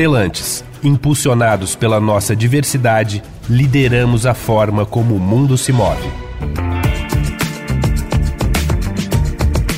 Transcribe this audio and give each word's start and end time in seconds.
Estelantes, 0.00 0.64
impulsionados 0.82 1.76
pela 1.76 2.00
nossa 2.00 2.34
diversidade, 2.34 3.22
lideramos 3.50 4.24
a 4.24 4.32
forma 4.32 4.86
como 4.86 5.14
o 5.14 5.20
mundo 5.20 5.58
se 5.58 5.72
move. 5.72 6.08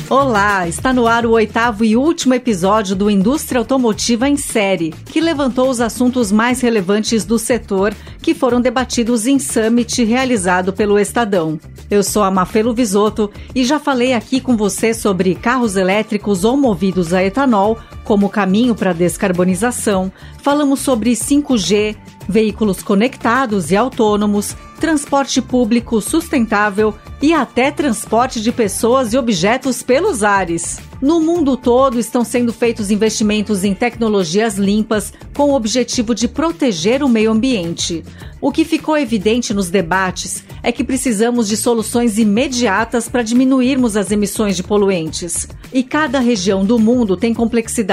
Olá, 0.09 0.65
está 0.65 0.93
no 0.93 1.07
ar 1.07 1.25
o 1.25 1.31
oitavo 1.31 1.83
e 1.83 1.97
último 1.97 2.35
episódio 2.35 2.95
do 2.95 3.09
Indústria 3.09 3.59
Automotiva 3.59 4.29
em 4.29 4.37
Série, 4.37 4.93
que 5.07 5.19
levantou 5.19 5.69
os 5.69 5.81
assuntos 5.81 6.31
mais 6.31 6.61
relevantes 6.61 7.25
do 7.25 7.37
setor 7.37 7.93
que 8.21 8.33
foram 8.33 8.61
debatidos 8.61 9.27
em 9.27 9.37
Summit 9.37 10.05
realizado 10.05 10.71
pelo 10.71 10.97
Estadão. 10.97 11.59
Eu 11.91 12.01
sou 12.01 12.23
a 12.23 12.31
Mafelo 12.31 12.73
Visoto 12.73 13.29
e 13.53 13.65
já 13.65 13.77
falei 13.77 14.13
aqui 14.13 14.39
com 14.39 14.55
você 14.55 14.93
sobre 14.93 15.35
carros 15.35 15.75
elétricos 15.75 16.45
ou 16.45 16.55
movidos 16.55 17.13
a 17.13 17.21
etanol 17.21 17.77
como 18.03 18.29
caminho 18.29 18.75
para 18.75 18.91
a 18.91 18.93
descarbonização. 18.93 20.11
Falamos 20.41 20.79
sobre 20.79 21.11
5G, 21.11 21.95
veículos 22.27 22.81
conectados 22.81 23.71
e 23.71 23.75
autônomos, 23.75 24.55
transporte 24.79 25.41
público 25.41 26.01
sustentável 26.01 26.93
e 27.21 27.33
até 27.33 27.71
transporte 27.71 28.41
de 28.41 28.51
pessoas 28.51 29.13
e 29.13 29.17
objetos 29.17 29.81
pelos 29.81 30.23
ares. 30.23 30.79
No 31.01 31.19
mundo 31.19 31.57
todo 31.57 31.99
estão 31.99 32.23
sendo 32.23 32.53
feitos 32.53 32.89
investimentos 32.89 33.63
em 33.63 33.73
tecnologias 33.73 34.57
limpas 34.57 35.11
com 35.35 35.51
o 35.51 35.53
objetivo 35.53 36.15
de 36.15 36.27
proteger 36.27 37.03
o 37.03 37.09
meio 37.09 37.31
ambiente. 37.31 38.03
O 38.39 38.51
que 38.51 38.65
ficou 38.65 38.97
evidente 38.97 39.53
nos 39.53 39.69
debates 39.69 40.43
é 40.61 40.71
que 40.71 40.83
precisamos 40.83 41.47
de 41.47 41.57
soluções 41.57 42.17
imediatas 42.17 43.07
para 43.07 43.21
diminuirmos 43.21 43.97
as 43.97 44.11
emissões 44.11 44.55
de 44.55 44.63
poluentes. 44.63 45.47
E 45.73 45.83
cada 45.83 46.19
região 46.19 46.65
do 46.65 46.77
mundo 46.79 47.17
tem 47.17 47.33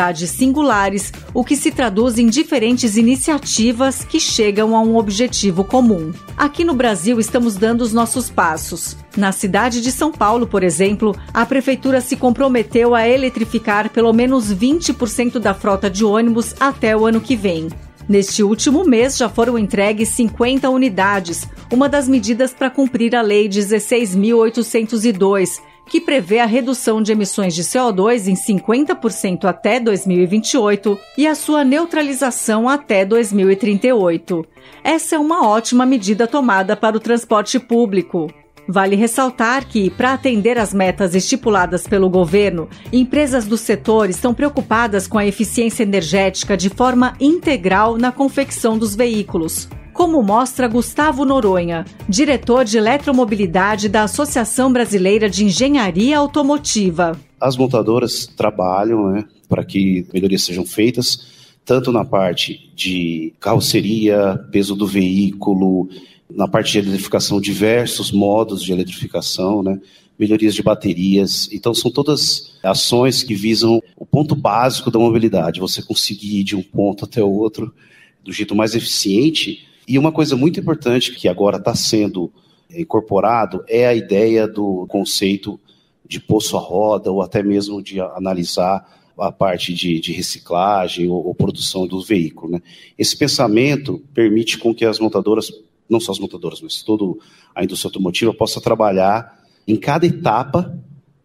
complexidades 0.00 0.30
singulares, 0.30 1.12
o 1.34 1.44
que 1.44 1.54
se 1.54 1.70
traduz 1.70 2.18
em 2.18 2.26
diferentes 2.26 2.96
iniciativas 2.96 4.02
que 4.02 4.18
chegam 4.18 4.74
a 4.74 4.80
um 4.80 4.96
objetivo 4.96 5.62
comum. 5.62 6.12
Aqui 6.36 6.64
no 6.64 6.74
Brasil 6.74 7.20
estamos 7.20 7.56
dando 7.56 7.82
os 7.82 7.92
nossos 7.92 8.30
passos. 8.30 8.96
Na 9.16 9.32
cidade 9.32 9.82
de 9.82 9.92
São 9.92 10.10
Paulo, 10.10 10.46
por 10.46 10.62
exemplo, 10.62 11.14
a 11.34 11.44
prefeitura 11.44 12.00
se 12.00 12.16
comprometeu 12.16 12.94
a 12.94 13.06
eletrificar 13.06 13.90
pelo 13.90 14.10
menos 14.12 14.54
20% 14.54 15.38
da 15.38 15.52
frota 15.52 15.90
de 15.90 16.02
ônibus 16.04 16.54
até 16.58 16.96
o 16.96 17.04
ano 17.04 17.20
que 17.20 17.36
vem. 17.36 17.68
Neste 18.08 18.42
último 18.42 18.84
mês 18.84 19.18
já 19.18 19.28
foram 19.28 19.58
entregues 19.58 20.08
50 20.10 20.70
unidades, 20.70 21.46
uma 21.70 21.88
das 21.88 22.08
medidas 22.08 22.52
para 22.52 22.70
cumprir 22.70 23.14
a 23.14 23.22
Lei 23.22 23.48
16.802, 23.48 25.60
que 25.90 26.00
prevê 26.00 26.38
a 26.38 26.46
redução 26.46 27.02
de 27.02 27.10
emissões 27.10 27.52
de 27.52 27.64
CO2 27.64 28.28
em 28.28 28.34
50% 28.34 29.44
até 29.44 29.80
2028 29.80 30.96
e 31.18 31.26
a 31.26 31.34
sua 31.34 31.64
neutralização 31.64 32.68
até 32.68 33.04
2038. 33.04 34.46
Essa 34.84 35.16
é 35.16 35.18
uma 35.18 35.48
ótima 35.48 35.84
medida 35.84 36.28
tomada 36.28 36.76
para 36.76 36.96
o 36.96 37.00
transporte 37.00 37.58
público. 37.58 38.32
Vale 38.68 38.94
ressaltar 38.94 39.66
que, 39.66 39.90
para 39.90 40.12
atender 40.12 40.56
às 40.56 40.72
metas 40.72 41.16
estipuladas 41.16 41.88
pelo 41.88 42.08
governo, 42.08 42.68
empresas 42.92 43.44
do 43.44 43.56
setor 43.56 44.08
estão 44.08 44.32
preocupadas 44.32 45.08
com 45.08 45.18
a 45.18 45.26
eficiência 45.26 45.82
energética 45.82 46.56
de 46.56 46.68
forma 46.68 47.14
integral 47.18 47.98
na 47.98 48.12
confecção 48.12 48.78
dos 48.78 48.94
veículos. 48.94 49.68
Como 49.92 50.22
mostra 50.22 50.68
Gustavo 50.68 51.24
Noronha, 51.24 51.84
diretor 52.08 52.64
de 52.64 52.78
eletromobilidade 52.78 53.88
da 53.88 54.04
Associação 54.04 54.72
Brasileira 54.72 55.28
de 55.28 55.44
Engenharia 55.44 56.18
Automotiva. 56.18 57.18
As 57.40 57.56
montadoras 57.56 58.26
trabalham 58.26 59.10
né, 59.10 59.24
para 59.48 59.64
que 59.64 60.06
melhorias 60.12 60.42
sejam 60.42 60.64
feitas, 60.64 61.26
tanto 61.64 61.92
na 61.92 62.04
parte 62.04 62.70
de 62.74 63.32
carroceria, 63.40 64.38
peso 64.50 64.74
do 64.74 64.86
veículo, 64.86 65.88
na 66.30 66.46
parte 66.46 66.72
de 66.72 66.78
eletrificação, 66.78 67.40
diversos 67.40 68.12
modos 68.12 68.62
de 68.62 68.72
eletrificação, 68.72 69.62
né? 69.62 69.78
melhorias 70.18 70.54
de 70.54 70.62
baterias. 70.62 71.48
Então, 71.50 71.72
são 71.72 71.90
todas 71.90 72.58
ações 72.62 73.22
que 73.22 73.34
visam 73.34 73.82
o 73.96 74.04
ponto 74.04 74.36
básico 74.36 74.90
da 74.90 74.98
mobilidade, 74.98 75.60
você 75.60 75.82
conseguir 75.82 76.40
ir 76.40 76.44
de 76.44 76.54
um 76.54 76.62
ponto 76.62 77.06
até 77.06 77.22
o 77.22 77.30
outro 77.30 77.74
do 78.22 78.30
jeito 78.30 78.54
mais 78.54 78.74
eficiente. 78.74 79.66
E 79.90 79.98
uma 79.98 80.12
coisa 80.12 80.36
muito 80.36 80.60
importante 80.60 81.12
que 81.12 81.26
agora 81.26 81.56
está 81.56 81.74
sendo 81.74 82.32
incorporado 82.72 83.64
é 83.66 83.88
a 83.88 83.92
ideia 83.92 84.46
do 84.46 84.86
conceito 84.86 85.58
de 86.06 86.20
poço 86.20 86.56
à 86.56 86.60
roda, 86.60 87.10
ou 87.10 87.20
até 87.20 87.42
mesmo 87.42 87.82
de 87.82 88.00
analisar 88.00 88.88
a 89.18 89.32
parte 89.32 89.74
de, 89.74 89.98
de 89.98 90.12
reciclagem 90.12 91.08
ou, 91.08 91.26
ou, 91.26 91.34
produção 91.34 91.88
do 91.88 92.00
veículo. 92.00 92.52
Né? 92.52 92.62
Esse 92.96 93.18
pensamento 93.18 94.00
permite 94.14 94.58
com 94.58 94.72
que 94.72 94.84
as 94.84 95.00
montadoras 95.00 95.50
não 95.88 95.98
só 95.98 96.12
as 96.12 96.20
montadoras, 96.20 96.60
mas 96.60 96.84
toda 96.84 97.18
a 97.52 97.64
indústria 97.64 97.88
automotiva 97.88 98.32
possa 98.32 98.60
trabalhar 98.60 99.42
em 99.66 99.74
cada 99.74 100.06
etapa 100.06 100.72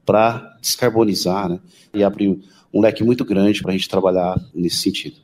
para 0.04 0.58
descarbonizar 0.60 1.50
né? 1.50 1.60
e 1.94 2.04
abrir 2.04 2.36
um 2.74 2.82
leque 2.82 3.04
muito 3.04 3.24
grande 3.24 3.62
para 3.62 3.70
a 3.70 3.78
gente 3.78 3.88
trabalhar 3.88 4.44
nesse 4.56 4.78
sentido. 4.78 5.18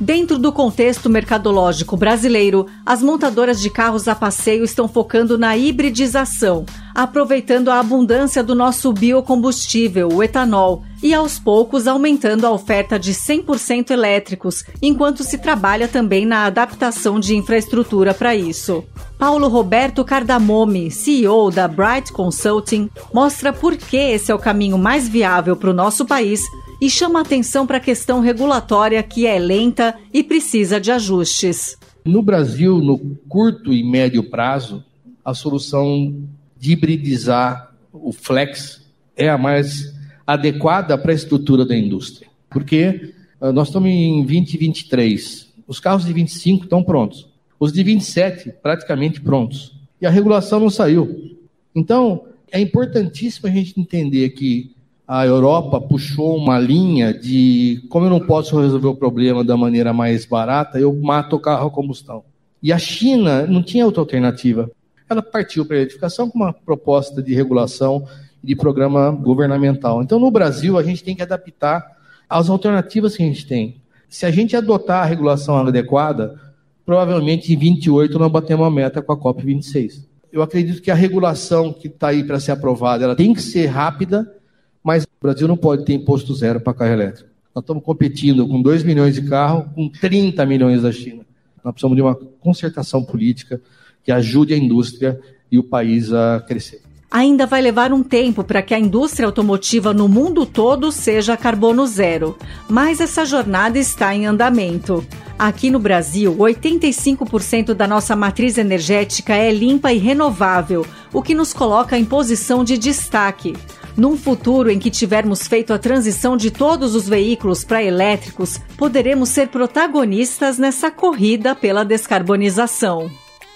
Dentro 0.00 0.38
do 0.38 0.50
contexto 0.50 1.10
mercadológico 1.10 1.94
brasileiro, 1.94 2.66
as 2.86 3.02
montadoras 3.02 3.60
de 3.60 3.68
carros 3.68 4.08
a 4.08 4.14
passeio 4.14 4.64
estão 4.64 4.88
focando 4.88 5.36
na 5.36 5.58
hibridização, 5.58 6.64
aproveitando 6.94 7.68
a 7.68 7.78
abundância 7.78 8.42
do 8.42 8.54
nosso 8.54 8.90
biocombustível, 8.94 10.08
o 10.08 10.22
etanol, 10.22 10.82
e 11.02 11.12
aos 11.12 11.38
poucos 11.38 11.86
aumentando 11.86 12.46
a 12.46 12.50
oferta 12.50 12.98
de 12.98 13.12
100% 13.12 13.90
elétricos, 13.90 14.64
enquanto 14.80 15.22
se 15.22 15.36
trabalha 15.36 15.86
também 15.86 16.24
na 16.24 16.44
adaptação 16.44 17.20
de 17.20 17.36
infraestrutura 17.36 18.14
para 18.14 18.34
isso. 18.34 18.82
Paulo 19.18 19.48
Roberto 19.48 20.02
Cardamome, 20.02 20.90
CEO 20.90 21.50
da 21.50 21.68
Bright 21.68 22.10
Consulting, 22.10 22.88
mostra 23.12 23.52
por 23.52 23.76
que 23.76 23.98
esse 23.98 24.32
é 24.32 24.34
o 24.34 24.38
caminho 24.38 24.78
mais 24.78 25.06
viável 25.06 25.56
para 25.56 25.70
o 25.70 25.74
nosso 25.74 26.06
país 26.06 26.40
e 26.80 26.88
chama 26.88 27.20
atenção 27.20 27.66
para 27.66 27.76
a 27.76 27.80
questão 27.80 28.20
regulatória 28.20 29.02
que 29.02 29.26
é 29.26 29.38
lenta 29.38 29.94
e 30.12 30.22
precisa 30.22 30.80
de 30.80 30.90
ajustes. 30.90 31.76
No 32.04 32.22
Brasil, 32.22 32.78
no 32.78 32.98
curto 33.28 33.72
e 33.72 33.84
médio 33.84 34.22
prazo, 34.30 34.82
a 35.24 35.34
solução 35.34 36.14
de 36.58 36.72
hibridizar 36.72 37.74
o 37.92 38.12
flex 38.12 38.86
é 39.16 39.28
a 39.28 39.36
mais 39.36 39.94
adequada 40.26 40.96
para 40.96 41.12
a 41.12 41.14
estrutura 41.14 41.64
da 41.66 41.76
indústria. 41.76 42.28
Porque 42.48 43.12
uh, 43.40 43.52
nós 43.52 43.68
estamos 43.68 43.90
em 43.90 44.24
2023, 44.24 45.52
os 45.66 45.78
carros 45.78 46.04
de 46.04 46.12
25 46.12 46.64
estão 46.64 46.82
prontos, 46.82 47.28
os 47.58 47.72
de 47.72 47.82
27 47.82 48.54
praticamente 48.62 49.20
prontos, 49.20 49.74
e 50.00 50.06
a 50.06 50.10
regulação 50.10 50.58
não 50.58 50.70
saiu. 50.70 51.36
Então, 51.74 52.24
é 52.50 52.58
importantíssimo 52.58 53.46
a 53.46 53.50
gente 53.50 53.78
entender 53.78 54.30
que 54.30 54.74
a 55.12 55.26
Europa 55.26 55.80
puxou 55.80 56.36
uma 56.36 56.56
linha 56.56 57.12
de 57.12 57.84
como 57.90 58.06
eu 58.06 58.10
não 58.10 58.20
posso 58.20 58.60
resolver 58.60 58.86
o 58.86 58.94
problema 58.94 59.42
da 59.42 59.56
maneira 59.56 59.92
mais 59.92 60.24
barata, 60.24 60.78
eu 60.78 60.94
mato 60.94 61.34
o 61.34 61.40
carro 61.40 61.66
a 61.66 61.70
combustão. 61.70 62.22
E 62.62 62.72
a 62.72 62.78
China 62.78 63.44
não 63.44 63.60
tinha 63.60 63.84
outra 63.84 64.02
alternativa. 64.02 64.70
Ela 65.08 65.20
partiu 65.20 65.66
para 65.66 65.74
a 65.74 65.78
eletrificação 65.80 66.30
com 66.30 66.38
uma 66.38 66.52
proposta 66.52 67.20
de 67.20 67.34
regulação 67.34 68.06
e 68.40 68.46
de 68.46 68.54
programa 68.54 69.10
governamental. 69.10 70.00
Então, 70.00 70.20
no 70.20 70.30
Brasil, 70.30 70.78
a 70.78 70.82
gente 70.84 71.02
tem 71.02 71.16
que 71.16 71.22
adaptar 71.22 71.84
às 72.28 72.48
alternativas 72.48 73.16
que 73.16 73.24
a 73.24 73.26
gente 73.26 73.44
tem. 73.48 73.82
Se 74.08 74.24
a 74.24 74.30
gente 74.30 74.56
adotar 74.56 75.02
a 75.02 75.06
regulação 75.06 75.56
adequada, 75.56 76.40
provavelmente 76.86 77.52
em 77.52 77.56
28 77.56 78.16
nós 78.16 78.30
batemos 78.30 78.64
a 78.64 78.70
meta 78.70 79.02
com 79.02 79.12
a 79.12 79.16
COP26. 79.16 80.04
Eu 80.32 80.40
acredito 80.40 80.80
que 80.80 80.90
a 80.92 80.94
regulação 80.94 81.72
que 81.72 81.88
está 81.88 82.10
aí 82.10 82.22
para 82.22 82.38
ser 82.38 82.52
aprovada, 82.52 83.02
ela 83.02 83.16
tem 83.16 83.34
que 83.34 83.42
ser 83.42 83.66
rápida, 83.66 84.36
mas 84.82 85.04
o 85.04 85.08
Brasil 85.20 85.46
não 85.46 85.56
pode 85.56 85.84
ter 85.84 85.94
imposto 85.94 86.34
zero 86.34 86.60
para 86.60 86.74
carro 86.74 86.92
elétrico. 86.92 87.30
Nós 87.54 87.62
estamos 87.62 87.82
competindo 87.82 88.46
com 88.46 88.62
2 88.62 88.82
milhões 88.84 89.14
de 89.14 89.22
carros, 89.22 89.66
com 89.74 89.88
30 89.88 90.44
milhões 90.46 90.82
da 90.82 90.92
China. 90.92 91.24
Nós 91.64 91.72
precisamos 91.74 91.96
de 91.96 92.02
uma 92.02 92.14
concertação 92.14 93.04
política 93.04 93.60
que 94.04 94.12
ajude 94.12 94.54
a 94.54 94.56
indústria 94.56 95.20
e 95.50 95.58
o 95.58 95.64
país 95.64 96.12
a 96.12 96.40
crescer. 96.46 96.80
Ainda 97.10 97.44
vai 97.44 97.60
levar 97.60 97.92
um 97.92 98.04
tempo 98.04 98.44
para 98.44 98.62
que 98.62 98.72
a 98.72 98.78
indústria 98.78 99.26
automotiva 99.26 99.92
no 99.92 100.08
mundo 100.08 100.46
todo 100.46 100.92
seja 100.92 101.36
carbono 101.36 101.84
zero, 101.84 102.38
mas 102.68 103.00
essa 103.00 103.24
jornada 103.24 103.80
está 103.80 104.14
em 104.14 104.26
andamento. 104.26 105.04
Aqui 105.36 105.70
no 105.70 105.80
Brasil, 105.80 106.36
85% 106.36 107.74
da 107.74 107.88
nossa 107.88 108.14
matriz 108.14 108.58
energética 108.58 109.34
é 109.34 109.50
limpa 109.50 109.92
e 109.92 109.98
renovável, 109.98 110.86
o 111.12 111.20
que 111.20 111.34
nos 111.34 111.52
coloca 111.52 111.98
em 111.98 112.04
posição 112.04 112.62
de 112.62 112.78
destaque. 112.78 113.54
Num 113.96 114.16
futuro 114.16 114.70
em 114.70 114.78
que 114.78 114.90
tivermos 114.90 115.46
feito 115.46 115.72
a 115.72 115.78
transição 115.78 116.36
de 116.36 116.50
todos 116.50 116.94
os 116.94 117.08
veículos 117.08 117.64
para 117.64 117.82
elétricos, 117.82 118.58
poderemos 118.76 119.30
ser 119.30 119.48
protagonistas 119.48 120.58
nessa 120.58 120.90
corrida 120.90 121.54
pela 121.54 121.84
descarbonização. 121.84 123.10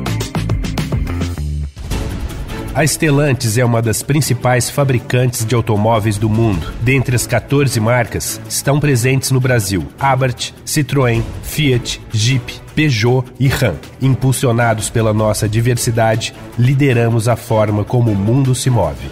A 2.78 2.86
Stellantis 2.86 3.58
é 3.58 3.66
uma 3.66 3.82
das 3.82 4.04
principais 4.04 4.70
fabricantes 4.70 5.44
de 5.44 5.56
automóveis 5.56 6.20
do 6.20 6.30
mundo. 6.30 6.72
Dentre 6.80 7.16
as 7.16 7.26
14 7.26 7.80
marcas, 7.80 8.40
estão 8.48 8.80
presentes 8.80 9.32
no 9.32 9.40
Brasil 9.40 9.84
Abarth, 10.00 10.54
Citroën, 10.64 11.24
Fiat, 11.42 12.00
Jeep, 12.12 12.62
Peugeot 12.76 13.26
e 13.40 13.48
Ram. 13.48 13.78
Impulsionados 14.00 14.92
pela 14.92 15.12
nossa 15.12 15.50
diversidade, 15.50 16.36
lideramos 16.56 17.28
a 17.28 17.36
forma 17.36 17.84
como 17.84 18.12
o 18.12 18.16
mundo 18.16 18.54
se 18.54 18.70
move. 18.70 19.10